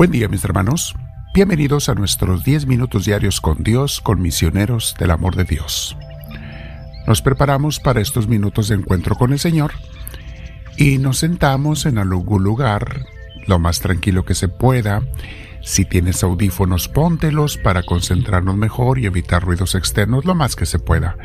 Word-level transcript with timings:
Buen 0.00 0.12
día 0.12 0.28
mis 0.28 0.42
hermanos, 0.46 0.94
bienvenidos 1.34 1.90
a 1.90 1.94
nuestros 1.94 2.42
10 2.42 2.64
minutos 2.64 3.04
diarios 3.04 3.42
con 3.42 3.62
Dios, 3.62 4.00
con 4.00 4.22
misioneros 4.22 4.96
del 4.98 5.10
amor 5.10 5.36
de 5.36 5.44
Dios. 5.44 5.94
Nos 7.06 7.20
preparamos 7.20 7.80
para 7.80 8.00
estos 8.00 8.26
minutos 8.26 8.68
de 8.68 8.76
encuentro 8.76 9.14
con 9.14 9.34
el 9.34 9.38
Señor 9.38 9.72
y 10.78 10.96
nos 10.96 11.18
sentamos 11.18 11.84
en 11.84 11.98
algún 11.98 12.42
lugar 12.42 13.04
lo 13.46 13.58
más 13.58 13.80
tranquilo 13.80 14.24
que 14.24 14.34
se 14.34 14.48
pueda. 14.48 15.02
Si 15.60 15.84
tienes 15.84 16.24
audífonos, 16.24 16.88
póntelos 16.88 17.58
para 17.58 17.82
concentrarnos 17.82 18.56
mejor 18.56 18.98
y 18.98 19.04
evitar 19.04 19.42
ruidos 19.42 19.74
externos 19.74 20.24
lo 20.24 20.34
más 20.34 20.56
que 20.56 20.64
se 20.64 20.78
pueda. 20.78 21.18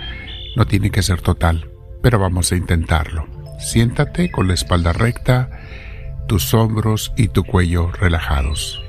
No 0.58 0.68
tiene 0.68 0.90
que 0.92 1.02
ser 1.02 1.22
total, 1.22 1.72
pero 2.02 2.20
vamos 2.20 2.52
a 2.52 2.58
intentarlo. 2.58 3.26
Siéntate 3.58 4.32
con 4.32 4.50
la 4.50 4.54
espalda 4.54 4.92
recta, 4.92 5.50
tus 6.28 6.54
hombros 6.54 7.14
y 7.16 7.28
tu 7.30 7.44
cuello 7.44 7.92
relajados. 7.92 8.82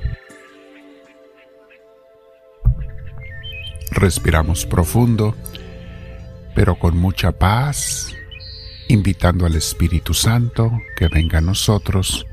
Respiramos 3.91 4.65
profundo, 4.65 5.35
pero 6.53 6.75
con 6.75 6.97
mucha 6.97 7.31
paz, 7.31 8.15
invitando 8.87 9.45
al 9.45 9.55
Espíritu 9.55 10.13
Santo 10.13 10.71
que 10.95 11.07
venga 11.07 11.39
a 11.39 11.41
nosotros. 11.41 12.25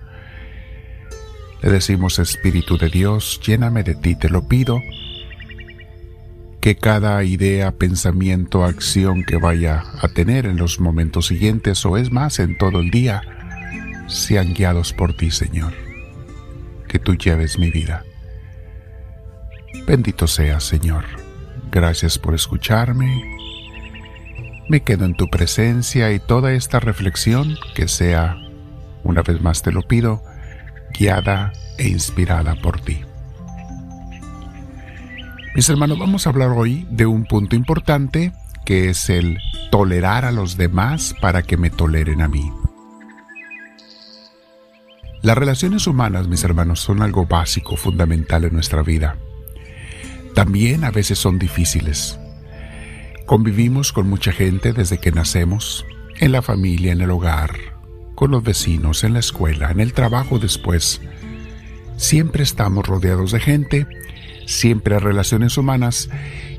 Le 1.63 1.71
decimos, 1.71 2.19
Espíritu 2.19 2.77
de 2.77 2.91
Dios, 2.91 3.41
lléname 3.41 3.83
de 3.83 3.95
ti, 3.95 4.15
te 4.15 4.29
lo 4.29 4.47
pido. 4.47 4.81
Que 6.61 6.77
cada 6.77 7.23
idea, 7.25 7.73
pensamiento, 7.73 8.65
acción 8.65 9.25
que 9.25 9.37
vaya 9.37 9.85
a 10.01 10.09
tener 10.09 10.47
en 10.47 10.57
los 10.57 10.81
momentos 10.81 11.27
siguientes 11.27 11.85
o 11.87 11.97
es 11.97 12.11
más 12.11 12.39
en 12.39 12.59
todo 12.59 12.81
el 12.81 12.91
día, 12.91 13.23
sean 14.07 14.55
guiados 14.55 14.93
por 14.93 15.15
ti, 15.17 15.31
Señor. 15.31 15.73
Que 16.89 16.99
tú 16.99 17.15
lleves 17.17 17.59
mi 17.59 17.71
vida. 17.71 18.05
Bendito 19.87 20.27
seas, 20.27 20.65
Señor. 20.65 21.05
Gracias 21.71 22.19
por 22.19 22.35
escucharme. 22.35 23.23
Me 24.69 24.81
quedo 24.83 25.05
en 25.05 25.15
tu 25.15 25.29
presencia 25.29 26.13
y 26.13 26.19
toda 26.19 26.53
esta 26.53 26.81
reflexión 26.81 27.57
que 27.75 27.89
sea, 27.89 28.37
una 29.03 29.23
vez 29.23 29.43
más 29.43 29.63
te 29.63 29.73
lo 29.73 29.83
pido, 29.83 30.23
guiada 30.99 31.53
e 31.77 31.89
inspirada 31.89 32.55
por 32.55 32.81
ti. 32.81 33.03
Mis 35.55 35.69
hermanos, 35.69 35.99
vamos 35.99 36.27
a 36.27 36.31
hablar 36.31 36.51
hoy 36.51 36.87
de 36.91 37.07
un 37.07 37.27
punto 37.27 37.55
importante 37.55 38.33
que 38.65 38.89
es 38.89 39.11
el 39.11 39.39
tolerar 39.71 40.25
a 40.25 40.33
los 40.33 40.57
demás 40.57 41.15
para 41.21 41.43
que 41.43 41.57
me 41.57 41.71
toleren 41.71 42.23
a 42.23 42.29
mí. 42.29 42.51
Las 45.25 45.39
relaciones 45.39 45.87
humanas, 45.87 46.29
mis 46.29 46.45
hermanos, 46.45 46.81
son 46.81 47.01
algo 47.01 47.25
básico, 47.25 47.79
fundamental 47.79 48.45
en 48.45 48.53
nuestra 48.53 48.83
vida. 48.83 49.17
También 50.35 50.85
a 50.85 50.91
veces 50.91 51.19
son 51.19 51.39
difíciles. 51.39 52.19
Convivimos 53.25 53.95
con 53.95 54.07
mucha 54.07 54.33
gente 54.33 54.75
desde 54.75 54.99
que 54.99 55.13
nacemos, 55.13 55.87
en 56.21 56.31
la 56.31 56.43
familia, 56.43 56.93
en 56.93 57.01
el 57.01 57.11
hogar, 57.11 57.53
con 58.15 58.33
los 58.33 58.43
vecinos, 58.43 59.03
en 59.03 59.15
la 59.15 59.21
escuela, 59.21 59.71
en 59.71 59.81
el 59.81 59.95
trabajo 59.95 60.39
después. 60.39 61.01
Siempre 61.97 62.43
estamos 62.43 62.87
rodeados 62.87 63.33
de 63.33 63.41
gente, 63.41 63.87
siempre 64.45 64.97
hay 64.97 65.01
relaciones 65.01 65.57
humanas 65.57 66.11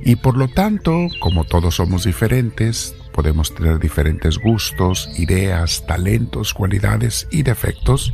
y 0.03 0.15
por 0.15 0.37
lo 0.37 0.47
tanto, 0.47 1.09
como 1.19 1.43
todos 1.43 1.75
somos 1.75 2.03
diferentes, 2.03 2.95
podemos 3.13 3.53
tener 3.53 3.77
diferentes 3.77 4.39
gustos, 4.39 5.07
ideas, 5.19 5.85
talentos, 5.85 6.55
cualidades 6.55 7.27
y 7.29 7.43
defectos, 7.43 8.11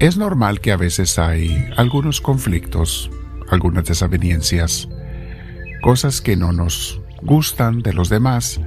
es 0.00 0.16
normal 0.16 0.60
que 0.60 0.72
a 0.72 0.78
veces 0.78 1.18
hay 1.18 1.68
algunos 1.76 2.22
conflictos, 2.22 3.10
algunas 3.50 3.84
desavenencias, 3.84 4.88
cosas 5.82 6.22
que 6.22 6.36
no 6.36 6.52
nos 6.52 7.02
gustan 7.20 7.82
de 7.82 7.92
los 7.92 8.08
demás, 8.08 8.60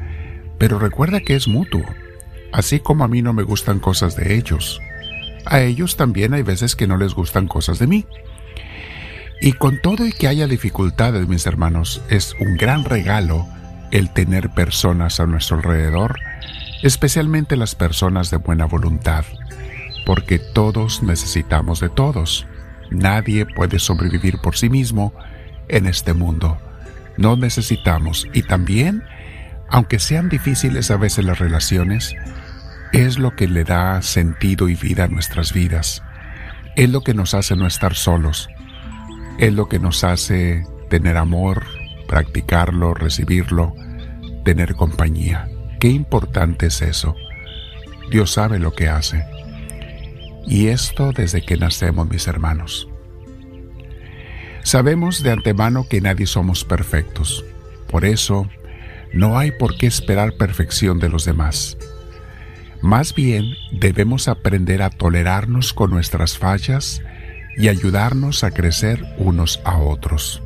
pero 0.60 0.78
recuerda 0.78 1.22
que 1.22 1.36
es 1.36 1.48
mutuo, 1.48 1.84
así 2.52 2.80
como 2.80 3.04
a 3.04 3.08
mí 3.08 3.24
no 3.24 3.34
me 3.34 3.42
gustan 3.42 3.80
cosas 3.80 4.16
de 4.16 4.36
ellos. 4.36 4.80
A 5.46 5.62
ellos 5.62 5.98
también 5.98 6.36
hay 6.36 6.44
veces 6.44 6.76
que 6.76 6.86
no 6.86 6.98
les 6.98 7.16
gustan 7.16 7.48
cosas 7.48 7.80
de 7.80 7.88
mí. 7.88 8.06
Y 9.42 9.54
con 9.54 9.82
todo 9.82 10.06
y 10.06 10.12
que 10.12 10.28
haya 10.28 10.46
dificultades, 10.46 11.28
mis 11.28 11.48
hermanos, 11.48 12.04
es 12.10 12.36
un 12.40 12.58
gran 12.58 12.86
regalo 12.86 13.48
el 13.90 14.12
tener 14.12 14.52
personas 14.52 15.20
a 15.20 15.26
nuestro 15.26 15.58
alrededor, 15.58 16.20
especialmente 16.84 17.58
las 17.58 17.74
personas 17.74 18.30
de 18.30 18.38
buena 18.38 18.66
voluntad 18.66 19.26
porque 20.06 20.40
todos 20.40 21.04
necesitamos 21.04 21.80
de 21.80 21.90
todos. 21.90 22.46
Nadie 22.90 23.46
puede 23.46 23.80
sobrevivir 23.80 24.40
por 24.40 24.56
sí 24.56 24.70
mismo 24.70 25.14
en 25.68 25.88
este 25.88 26.14
mundo. 26.14 26.58
No 27.18 27.36
necesitamos 27.36 28.28
y 28.34 28.44
también, 28.44 29.04
aunque 29.70 30.00
sean 30.00 30.30
difíciles 30.30 30.92
a 30.92 30.98
veces 30.98 31.26
las 31.26 31.40
relaciones, 31.40 32.16
es 32.92 33.18
lo 33.18 33.36
que 33.36 33.48
le 33.48 33.64
da 33.64 34.02
sentido 34.02 34.70
y 34.70 34.76
vida 34.76 35.06
a 35.06 35.08
nuestras 35.08 35.54
vidas. 35.54 36.04
Es 36.76 36.90
lo 36.90 37.02
que 37.02 37.14
nos 37.14 37.34
hace 37.34 37.56
no 37.56 37.68
estar 37.68 37.96
solos. 37.96 38.50
Es 39.40 39.54
lo 39.54 39.68
que 39.68 39.80
nos 39.80 40.04
hace 40.04 40.64
tener 40.90 41.18
amor, 41.18 41.64
practicarlo, 42.08 42.94
recibirlo, 42.94 43.74
tener 44.44 44.76
compañía. 44.76 45.48
Qué 45.80 45.88
importante 45.90 46.68
es 46.68 46.82
eso. 46.82 47.16
Dios 48.12 48.32
sabe 48.32 48.60
lo 48.60 48.74
que 48.74 48.90
hace. 48.90 49.26
Y 50.46 50.68
esto 50.68 51.12
desde 51.12 51.42
que 51.42 51.58
nacemos, 51.58 52.10
mis 52.10 52.28
hermanos. 52.28 52.88
Sabemos 54.64 55.24
de 55.24 55.32
antemano 55.32 55.88
que 55.90 56.02
nadie 56.02 56.26
somos 56.26 56.64
perfectos. 56.64 57.44
Por 57.90 58.06
eso, 58.06 58.50
no 59.14 59.38
hay 59.38 59.52
por 59.52 59.78
qué 59.78 59.88
esperar 59.88 60.34
perfección 60.34 61.00
de 61.00 61.10
los 61.10 61.26
demás. 61.26 61.78
Más 62.82 63.14
bien, 63.14 63.46
debemos 63.72 64.28
aprender 64.28 64.82
a 64.82 64.90
tolerarnos 64.90 65.74
con 65.74 65.92
nuestras 65.92 66.38
fallas 66.38 67.02
y 67.56 67.68
ayudarnos 67.68 68.44
a 68.44 68.52
crecer 68.52 69.06
unos 69.18 69.62
a 69.64 69.78
otros. 69.78 70.42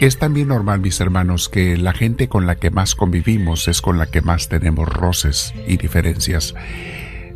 Es 0.00 0.18
también 0.18 0.48
normal, 0.48 0.80
mis 0.80 1.00
hermanos, 1.00 1.48
que 1.48 1.76
la 1.76 1.92
gente 1.92 2.28
con 2.28 2.46
la 2.46 2.56
que 2.56 2.70
más 2.70 2.94
convivimos 2.94 3.68
es 3.68 3.80
con 3.80 3.98
la 3.98 4.06
que 4.06 4.20
más 4.20 4.48
tenemos 4.48 4.88
roces 4.88 5.54
y 5.66 5.76
diferencias 5.76 6.54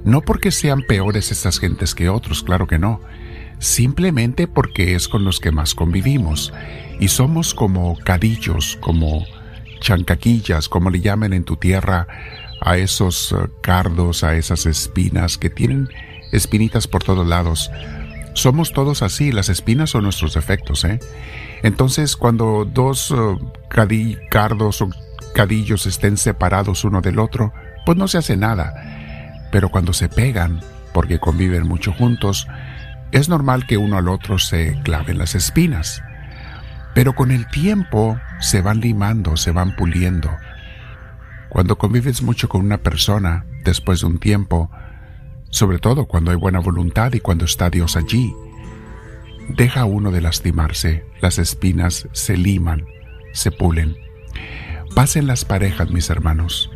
no 0.09 0.23
porque 0.23 0.51
sean 0.51 0.81
peores 0.81 1.31
estas 1.31 1.61
gentes 1.61 1.95
que 1.95 2.09
otros, 2.09 2.43
claro 2.43 2.67
que 2.67 2.79
no. 2.79 3.03
Simplemente 3.59 4.49
porque 4.49 4.95
es 4.95 5.07
con 5.07 5.23
los 5.23 5.39
que 5.39 5.53
más 5.53 5.75
convivimos. 5.75 6.51
Y 6.99 7.09
somos 7.09 7.53
como 7.53 7.95
cadillos, 7.99 8.79
como 8.81 9.27
chancaquillas, 9.81 10.71
como 10.71 10.89
le 10.89 11.03
llaman 11.03 11.35
en 11.35 11.45
tu 11.45 11.57
tierra 11.57 12.07
a 12.63 12.79
esos 12.79 13.33
eh, 13.33 13.51
cardos, 13.63 14.25
a 14.25 14.35
esas 14.35 14.65
espinas 14.65 15.37
que 15.37 15.51
tienen 15.51 15.91
espinitas 16.33 16.89
por 16.89 17.05
todos 17.05 17.27
lados. 17.27 17.71
Somos 18.33 18.73
todos 18.73 19.03
así, 19.03 19.31
las 19.31 19.51
espinas 19.51 19.91
son 19.91 20.05
nuestros 20.05 20.33
defectos, 20.33 20.85
¿eh? 20.85 21.01
Entonces, 21.63 22.17
cuando 22.17 22.65
dos 22.65 23.15
eh, 23.15 24.19
cardos 24.31 24.81
o 24.81 24.89
cadillos 25.35 25.85
estén 25.85 26.17
separados 26.17 26.85
uno 26.85 27.03
del 27.03 27.19
otro, 27.19 27.53
pues 27.85 27.99
no 27.99 28.09
se 28.09 28.17
hace 28.17 28.39
nada 28.39 28.98
pero 29.51 29.71
cuando 29.71 29.93
se 29.93 30.09
pegan, 30.09 30.61
porque 30.93 31.19
conviven 31.19 31.67
mucho 31.67 31.93
juntos, 31.93 32.47
es 33.13 33.29
normal 33.29 33.67
que 33.67 33.79
uno 33.79 33.97
al 33.97 34.09
otro 34.09 34.39
se 34.39 34.79
claven 34.83 35.19
las 35.19 35.35
espinas. 35.35 36.03
Pero 36.95 37.15
con 37.15 37.31
el 37.31 37.47
tiempo 37.49 38.19
se 38.41 38.61
van 38.61 38.81
limando, 38.81 39.37
se 39.37 39.53
van 39.53 39.77
puliendo. 39.77 40.31
Cuando 41.49 41.79
convives 41.79 42.23
mucho 42.23 42.49
con 42.49 42.65
una 42.65 42.79
persona, 42.79 43.47
después 43.65 44.01
de 44.01 44.07
un 44.07 44.19
tiempo, 44.19 44.71
sobre 45.51 45.79
todo 45.79 46.07
cuando 46.07 46.31
hay 46.31 46.37
buena 46.37 46.59
voluntad 46.61 47.13
y 47.15 47.21
cuando 47.21 47.47
está 47.47 47.71
Dios 47.71 47.97
allí, 47.97 48.35
deja 49.49 49.87
uno 49.87 50.11
de 50.11 50.21
lastimarse, 50.21 51.07
las 51.23 51.39
espinas 51.39 52.09
se 52.13 52.37
liman, 52.37 52.85
se 53.33 53.51
pulen. 53.51 53.97
Pasen 54.95 55.27
las 55.27 55.45
parejas, 55.45 55.91
mis 55.91 56.11
hermanos 56.11 56.71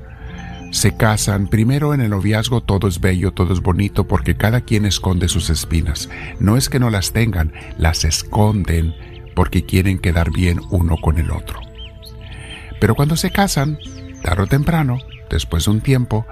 se 0.72 0.96
casan, 0.96 1.48
primero 1.48 1.92
en 1.92 2.00
el 2.00 2.10
noviazgo 2.10 2.62
todo 2.62 2.88
es 2.88 2.98
bello, 2.98 3.32
todo 3.32 3.52
es 3.52 3.60
bonito 3.60 4.08
porque 4.08 4.38
cada 4.38 4.62
quien 4.62 4.86
esconde 4.86 5.28
sus 5.28 5.50
espinas. 5.50 6.08
No 6.40 6.56
es 6.56 6.70
que 6.70 6.80
no 6.80 6.88
las 6.88 7.12
tengan, 7.12 7.52
las 7.76 8.04
esconden 8.04 8.94
porque 9.36 9.66
quieren 9.66 9.98
quedar 9.98 10.32
bien 10.32 10.60
uno 10.70 10.96
con 10.96 11.18
el 11.18 11.30
otro. 11.30 11.60
Pero 12.80 12.94
cuando 12.94 13.16
se 13.16 13.30
casan, 13.30 13.78
tarde 14.22 14.44
o 14.44 14.46
temprano, 14.46 14.98
después 15.28 15.66
de 15.66 15.72
un 15.72 15.82
tiempo, 15.82 16.26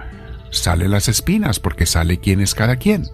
salen 0.50 0.90
las 0.90 1.08
espinas 1.08 1.60
porque 1.60 1.84
sale 1.84 2.18
quién 2.18 2.40
es 2.40 2.54
cada 2.54 2.76
quien. 2.76 3.04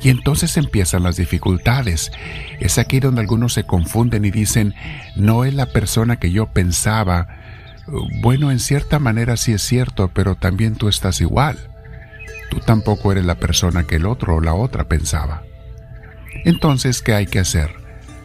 Y 0.00 0.10
entonces 0.10 0.56
empiezan 0.56 1.02
las 1.02 1.16
dificultades. 1.16 2.12
Es 2.60 2.78
aquí 2.78 3.00
donde 3.00 3.22
algunos 3.22 3.54
se 3.54 3.64
confunden 3.64 4.24
y 4.24 4.30
dicen, 4.30 4.72
no 5.16 5.44
es 5.44 5.52
la 5.52 5.66
persona 5.66 6.20
que 6.20 6.30
yo 6.30 6.46
pensaba, 6.46 7.37
bueno, 8.20 8.50
en 8.50 8.58
cierta 8.58 8.98
manera 8.98 9.36
sí 9.36 9.52
es 9.52 9.62
cierto, 9.62 10.10
pero 10.12 10.34
también 10.34 10.76
tú 10.76 10.88
estás 10.88 11.20
igual. 11.20 11.70
Tú 12.50 12.60
tampoco 12.60 13.12
eres 13.12 13.24
la 13.24 13.36
persona 13.36 13.84
que 13.84 13.96
el 13.96 14.06
otro 14.06 14.36
o 14.36 14.40
la 14.40 14.54
otra 14.54 14.88
pensaba. 14.88 15.42
Entonces, 16.44 17.02
¿qué 17.02 17.14
hay 17.14 17.26
que 17.26 17.38
hacer? 17.38 17.70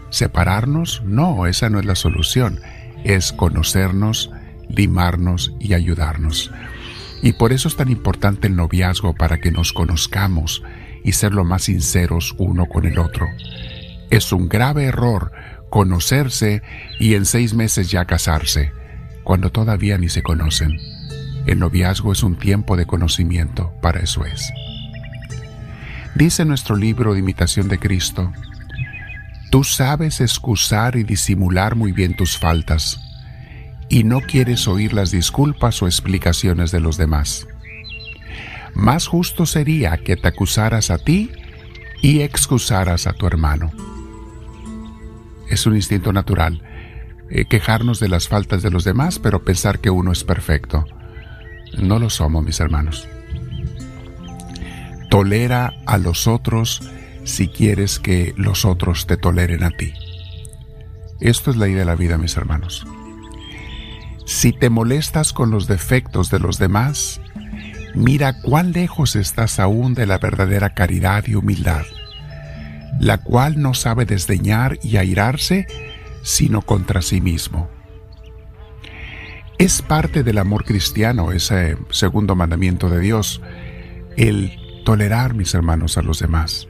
¿Separarnos? 0.10 1.02
No, 1.06 1.48
esa 1.48 1.70
no 1.70 1.80
es 1.80 1.86
la 1.86 1.96
solución. 1.96 2.60
Es 3.04 3.34
conocernos, 3.34 4.32
limarnos 4.70 5.54
y 5.60 5.74
ayudarnos. 5.74 6.52
Y 7.22 7.34
por 7.34 7.54
eso 7.54 7.68
es 7.68 7.76
tan 7.76 7.90
importante 7.90 8.48
el 8.48 8.56
noviazgo 8.56 9.14
para 9.14 9.40
que 9.40 9.52
nos 9.52 9.74
conozcamos 9.74 10.64
y 11.04 11.14
ser 11.14 11.34
lo 11.34 11.44
más 11.44 11.64
sinceros 11.64 12.36
uno 12.38 12.66
con 12.66 12.86
el 12.86 13.00
otro. 13.00 13.28
Es 14.10 14.32
un 14.32 14.48
grave 14.50 14.86
error 14.86 15.32
conocerse 15.70 16.62
y 17.00 17.16
en 17.16 17.26
seis 17.26 17.54
meses 17.54 17.90
ya 17.90 18.06
casarse, 18.06 18.72
cuando 19.24 19.52
todavía 19.52 19.98
ni 19.98 20.10
se 20.10 20.24
conocen. 20.24 20.80
El 21.46 21.60
noviazgo 21.60 22.12
es 22.12 22.24
un 22.24 22.38
tiempo 22.38 22.78
de 22.78 22.86
conocimiento, 22.86 23.74
para 23.82 24.00
eso 24.00 24.26
es. 24.26 24.52
Dice 26.16 26.46
nuestro 26.46 26.76
libro 26.76 27.14
de 27.14 27.20
imitación 27.20 27.68
de 27.68 27.80
Cristo, 27.80 28.32
Tú 29.50 29.64
sabes 29.64 30.20
excusar 30.20 30.96
y 30.96 31.04
disimular 31.04 31.76
muy 31.76 31.92
bien 31.92 32.16
tus 32.16 32.40
faltas, 32.40 33.00
y 33.88 34.04
no 34.04 34.22
quieres 34.22 34.68
oír 34.68 34.94
las 34.94 35.12
disculpas 35.12 35.82
o 35.84 35.86
explicaciones 35.86 36.72
de 36.72 36.80
los 36.80 36.98
demás. 36.98 37.46
Más 38.74 39.06
justo 39.06 39.46
sería 39.46 39.98
que 39.98 40.16
te 40.16 40.28
acusaras 40.28 40.90
a 40.90 40.98
ti 40.98 41.30
y 42.02 42.22
excusaras 42.22 43.06
a 43.06 43.14
tu 43.14 43.28
hermano. 43.28 43.72
Es 45.50 45.68
un 45.68 45.76
instinto 45.76 46.12
natural 46.14 46.64
eh, 47.30 47.46
quejarnos 47.46 48.00
de 48.00 48.10
las 48.10 48.28
faltas 48.28 48.62
de 48.62 48.72
los 48.72 48.84
demás, 48.84 49.20
pero 49.20 49.44
pensar 49.44 49.80
que 49.80 49.90
uno 49.90 50.12
es 50.12 50.24
perfecto. 50.24 50.86
No 51.78 52.00
lo 52.00 52.10
somos, 52.10 52.44
mis 52.44 52.60
hermanos. 52.60 53.08
Tolera 55.10 55.74
a 55.86 55.98
los 55.98 56.28
otros 56.28 56.82
si 57.24 57.48
quieres 57.48 58.00
que 58.00 58.34
los 58.38 58.66
otros 58.66 59.08
te 59.08 59.18
toleren 59.18 59.64
a 59.64 59.72
ti. 59.72 59.94
Esto 61.20 61.52
es 61.52 61.58
la 61.58 61.68
idea 61.68 61.80
de 61.80 61.86
la 61.86 61.96
vida, 61.96 62.18
mis 62.18 62.36
hermanos. 62.36 62.86
Si 64.26 64.54
te 64.54 64.70
molestas 64.70 65.34
con 65.34 65.52
los 65.52 65.68
defectos 65.68 66.30
de 66.30 66.40
los 66.40 66.58
demás, 66.58 67.22
mira 67.94 68.42
cuán 68.42 68.72
lejos 68.72 69.16
estás 69.16 69.60
aún 69.60 69.94
de 69.94 70.06
la 70.06 70.18
verdadera 70.18 70.74
caridad 70.74 71.26
y 71.28 71.36
humildad, 71.36 71.84
la 73.00 73.20
cual 73.20 73.62
no 73.62 73.74
sabe 73.74 74.06
desdeñar 74.06 74.80
y 74.82 74.98
airarse, 74.98 75.68
sino 76.24 76.64
contra 76.64 77.04
sí 77.04 77.22
mismo. 77.22 77.70
Es 79.60 79.84
parte 79.84 80.24
del 80.24 80.40
amor 80.40 80.66
cristiano, 80.66 81.32
ese 81.32 81.78
segundo 81.92 82.36
mandamiento 82.36 82.90
de 82.90 83.00
Dios, 83.00 83.42
el 84.18 84.58
tolerar, 84.84 85.36
mis 85.36 85.54
hermanos, 85.54 85.98
a 85.98 86.02
los 86.02 86.20
demás. 86.20 86.68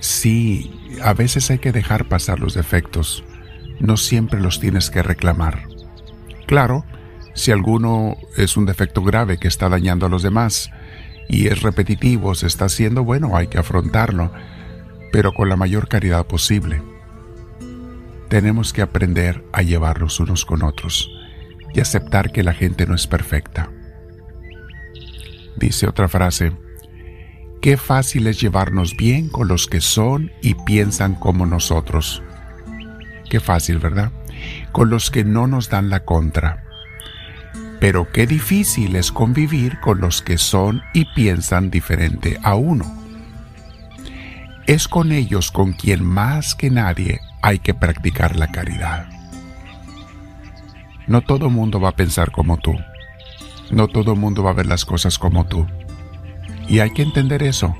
Sí, 0.00 0.98
a 1.02 1.14
veces 1.14 1.50
hay 1.50 1.58
que 1.58 1.72
dejar 1.72 2.08
pasar 2.08 2.40
los 2.40 2.54
defectos, 2.54 3.22
no 3.78 3.96
siempre 3.96 4.40
los 4.40 4.58
tienes 4.58 4.90
que 4.90 5.02
reclamar. 5.02 5.68
Claro, 6.46 6.84
si 7.34 7.52
alguno 7.52 8.16
es 8.36 8.56
un 8.56 8.66
defecto 8.66 9.02
grave 9.02 9.38
que 9.38 9.48
está 9.48 9.68
dañando 9.68 10.06
a 10.06 10.08
los 10.08 10.22
demás 10.22 10.70
y 11.28 11.46
es 11.46 11.62
repetitivo, 11.62 12.34
se 12.34 12.46
está 12.46 12.64
haciendo, 12.64 13.04
bueno, 13.04 13.36
hay 13.36 13.46
que 13.46 13.58
afrontarlo, 13.58 14.32
pero 15.12 15.32
con 15.32 15.48
la 15.48 15.56
mayor 15.56 15.88
caridad 15.88 16.26
posible. 16.26 16.91
Tenemos 18.32 18.72
que 18.72 18.80
aprender 18.80 19.44
a 19.52 19.60
llevarlos 19.60 20.18
unos 20.18 20.46
con 20.46 20.62
otros 20.62 21.10
y 21.74 21.80
aceptar 21.80 22.32
que 22.32 22.42
la 22.42 22.54
gente 22.54 22.86
no 22.86 22.94
es 22.94 23.06
perfecta. 23.06 23.70
Dice 25.56 25.86
otra 25.86 26.08
frase, 26.08 26.56
qué 27.60 27.76
fácil 27.76 28.26
es 28.28 28.40
llevarnos 28.40 28.96
bien 28.96 29.28
con 29.28 29.48
los 29.48 29.66
que 29.66 29.82
son 29.82 30.32
y 30.40 30.54
piensan 30.54 31.14
como 31.14 31.44
nosotros. 31.44 32.22
Qué 33.28 33.38
fácil, 33.38 33.78
¿verdad? 33.80 34.12
Con 34.72 34.88
los 34.88 35.10
que 35.10 35.24
no 35.24 35.46
nos 35.46 35.68
dan 35.68 35.90
la 35.90 36.06
contra. 36.06 36.64
Pero 37.80 38.10
qué 38.12 38.26
difícil 38.26 38.96
es 38.96 39.12
convivir 39.12 39.78
con 39.80 40.00
los 40.00 40.22
que 40.22 40.38
son 40.38 40.80
y 40.94 41.04
piensan 41.14 41.70
diferente 41.70 42.38
a 42.42 42.54
uno. 42.54 42.86
Es 44.66 44.88
con 44.88 45.12
ellos 45.12 45.50
con 45.50 45.74
quien 45.74 46.02
más 46.02 46.54
que 46.54 46.70
nadie 46.70 47.20
hay 47.42 47.58
que 47.58 47.74
practicar 47.74 48.36
la 48.36 48.46
caridad. 48.46 49.06
No 51.06 51.20
todo 51.20 51.50
mundo 51.50 51.80
va 51.80 51.90
a 51.90 51.96
pensar 51.96 52.30
como 52.30 52.56
tú. 52.56 52.74
No 53.70 53.88
todo 53.88 54.14
mundo 54.14 54.42
va 54.44 54.50
a 54.50 54.54
ver 54.54 54.66
las 54.66 54.84
cosas 54.84 55.18
como 55.18 55.44
tú. 55.46 55.66
Y 56.68 56.78
hay 56.78 56.90
que 56.90 57.02
entender 57.02 57.42
eso. 57.42 57.74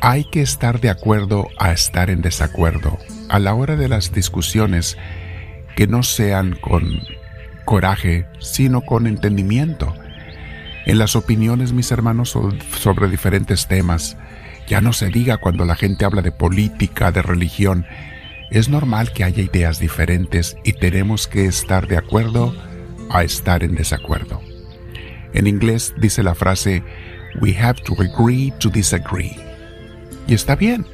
Hay 0.00 0.24
que 0.24 0.42
estar 0.42 0.80
de 0.80 0.90
acuerdo 0.90 1.48
a 1.58 1.72
estar 1.72 2.10
en 2.10 2.20
desacuerdo. 2.20 2.98
A 3.30 3.38
la 3.38 3.54
hora 3.54 3.76
de 3.76 3.88
las 3.88 4.12
discusiones, 4.12 4.98
que 5.74 5.86
no 5.86 6.02
sean 6.02 6.56
con 6.60 7.00
coraje, 7.64 8.26
sino 8.40 8.82
con 8.82 9.06
entendimiento. 9.06 9.94
En 10.86 10.98
las 10.98 11.16
opiniones, 11.16 11.72
mis 11.72 11.90
hermanos, 11.90 12.36
sobre 12.78 13.08
diferentes 13.08 13.66
temas, 13.66 14.16
ya 14.66 14.80
no 14.80 14.92
se 14.92 15.08
diga 15.08 15.38
cuando 15.38 15.64
la 15.64 15.76
gente 15.76 16.04
habla 16.04 16.22
de 16.22 16.32
política, 16.32 17.10
de 17.10 17.22
religión, 17.22 17.86
es 18.50 18.68
normal 18.68 19.12
que 19.12 19.24
haya 19.24 19.42
ideas 19.42 19.78
diferentes 19.78 20.56
y 20.64 20.72
tenemos 20.72 21.26
que 21.26 21.46
estar 21.46 21.86
de 21.86 21.96
acuerdo 21.96 22.54
a 23.10 23.22
estar 23.24 23.62
en 23.62 23.74
desacuerdo. 23.74 24.40
En 25.34 25.46
inglés 25.46 25.94
dice 25.98 26.22
la 26.22 26.34
frase, 26.34 26.82
we 27.40 27.56
have 27.56 27.80
to 27.82 27.94
agree 28.00 28.52
to 28.58 28.70
disagree. 28.70 29.36
Y 30.26 30.34
está 30.34 30.56
bien. 30.56 30.86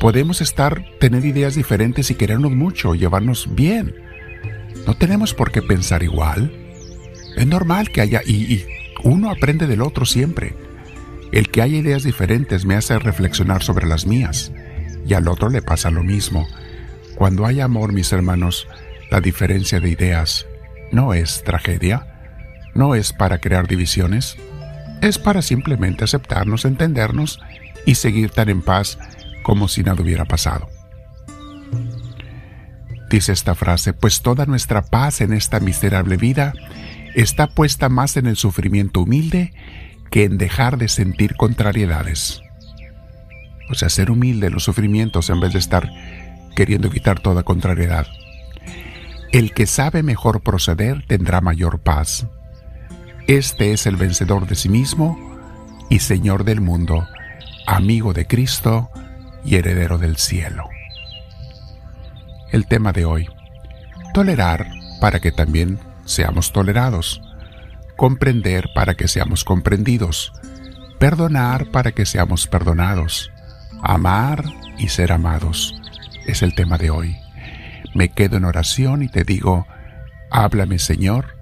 Podemos 0.00 0.40
estar, 0.40 0.84
tener 1.00 1.24
ideas 1.24 1.56
diferentes 1.56 2.10
y 2.10 2.14
querernos 2.14 2.52
mucho, 2.52 2.94
llevarnos 2.94 3.52
bien 3.54 3.94
no 4.88 4.94
tenemos 4.94 5.34
por 5.34 5.50
qué 5.50 5.60
pensar 5.60 6.02
igual. 6.02 6.50
Es 7.36 7.46
normal 7.46 7.90
que 7.90 8.00
haya, 8.00 8.22
y, 8.24 8.64
uno 9.04 9.30
aprende 9.30 9.66
del 9.66 9.82
otro 9.82 10.06
siempre. 10.06 10.54
El 11.30 11.50
que 11.50 11.60
haya 11.60 11.76
ideas 11.76 12.04
diferentes 12.04 12.64
me 12.64 12.74
hace 12.74 12.98
reflexionar 12.98 13.62
sobre 13.62 13.86
las 13.86 14.06
mías, 14.06 14.50
y 15.06 15.12
al 15.12 15.28
otro 15.28 15.50
le 15.50 15.60
pasa 15.60 15.90
lo 15.90 16.02
mismo. 16.02 16.48
Cuando 17.18 17.46
hay 17.46 17.60
amor, 17.60 17.92
mis 17.92 18.12
hermanos, 18.12 18.68
la 19.10 19.20
diferencia 19.20 19.80
de 19.80 19.90
ideas 19.90 20.46
no 20.92 21.14
es 21.14 21.42
tragedia, 21.42 22.06
no 22.76 22.94
es 22.94 23.12
para 23.12 23.38
crear 23.40 23.66
divisiones, 23.66 24.36
es 25.02 25.18
para 25.18 25.42
simplemente 25.42 26.04
aceptarnos, 26.04 26.64
entendernos 26.64 27.40
y 27.84 27.96
seguir 27.96 28.30
tan 28.30 28.50
en 28.50 28.62
paz 28.62 29.00
como 29.42 29.66
si 29.66 29.82
nada 29.82 30.00
hubiera 30.00 30.26
pasado. 30.26 30.68
Dice 33.10 33.32
esta 33.32 33.56
frase, 33.56 33.94
pues 33.94 34.22
toda 34.22 34.46
nuestra 34.46 34.82
paz 34.82 35.20
en 35.20 35.32
esta 35.32 35.58
miserable 35.58 36.18
vida 36.18 36.52
está 37.16 37.48
puesta 37.48 37.88
más 37.88 38.16
en 38.16 38.26
el 38.26 38.36
sufrimiento 38.36 39.00
humilde 39.00 39.52
que 40.12 40.22
en 40.22 40.38
dejar 40.38 40.78
de 40.78 40.86
sentir 40.86 41.34
contrariedades. 41.34 42.42
O 43.70 43.74
sea, 43.74 43.88
ser 43.88 44.12
humilde 44.12 44.50
los 44.50 44.62
sufrimientos 44.62 45.30
en 45.30 45.40
vez 45.40 45.52
de 45.52 45.58
estar 45.58 45.90
queriendo 46.58 46.88
evitar 46.88 47.20
toda 47.20 47.44
contrariedad. 47.44 48.08
El 49.30 49.54
que 49.54 49.66
sabe 49.66 50.02
mejor 50.02 50.42
proceder 50.42 51.06
tendrá 51.06 51.40
mayor 51.40 51.78
paz. 51.78 52.26
Este 53.28 53.72
es 53.72 53.86
el 53.86 53.94
vencedor 53.94 54.48
de 54.48 54.56
sí 54.56 54.68
mismo 54.68 55.16
y 55.88 56.00
Señor 56.00 56.42
del 56.42 56.60
mundo, 56.60 57.06
amigo 57.64 58.12
de 58.12 58.26
Cristo 58.26 58.90
y 59.44 59.54
heredero 59.54 59.98
del 59.98 60.16
cielo 60.16 60.68
el 62.50 62.66
tema 62.66 62.92
de 62.92 63.04
hoy. 63.04 63.28
Tolerar 64.14 64.70
para 65.00 65.20
que 65.20 65.32
también 65.32 65.78
seamos 66.04 66.52
tolerados. 66.52 67.20
Comprender 67.96 68.70
para 68.74 68.94
que 68.94 69.08
seamos 69.08 69.44
comprendidos. 69.44 70.32
Perdonar 70.98 71.70
para 71.70 71.92
que 71.92 72.06
seamos 72.06 72.46
perdonados. 72.46 73.30
Amar 73.82 74.44
y 74.78 74.88
ser 74.88 75.12
amados. 75.12 75.77
Es 76.28 76.42
el 76.42 76.54
tema 76.54 76.76
de 76.76 76.90
hoy. 76.90 77.16
Me 77.94 78.10
quedo 78.10 78.36
en 78.36 78.44
oración 78.44 79.02
y 79.02 79.08
te 79.08 79.24
digo, 79.24 79.66
háblame 80.30 80.78
Señor, 80.78 81.38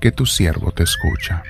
que 0.00 0.12
tu 0.12 0.26
siervo 0.26 0.70
te 0.70 0.84
escucha. 0.84 1.42